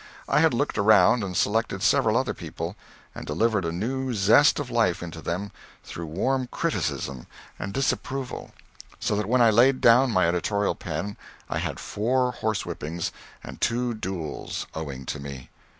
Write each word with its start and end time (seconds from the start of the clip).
I 0.27 0.39
had 0.39 0.51
looked 0.51 0.79
around 0.79 1.23
and 1.23 1.37
selected 1.37 1.83
several 1.83 2.17
other 2.17 2.33
people, 2.33 2.75
and 3.13 3.23
delivered 3.27 3.65
a 3.65 3.71
new 3.71 4.15
zest 4.15 4.57
of 4.59 4.71
life 4.71 5.03
into 5.03 5.21
them 5.21 5.51
through 5.83 6.07
warm 6.07 6.47
criticism 6.51 7.27
and 7.59 7.71
disapproval 7.71 8.49
so 8.99 9.15
that 9.15 9.27
when 9.29 9.43
I 9.43 9.51
laid 9.51 9.79
down 9.79 10.09
my 10.09 10.27
editorial 10.27 10.73
pen 10.73 11.17
I 11.51 11.59
had 11.59 11.79
four 11.79 12.31
horse 12.31 12.63
whippings 12.63 13.11
and 13.43 13.61
two 13.61 13.93
duels 13.93 14.65
owing 14.73 15.05
to 15.05 15.19
me. 15.19 15.51